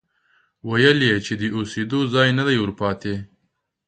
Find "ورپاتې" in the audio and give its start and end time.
2.59-3.15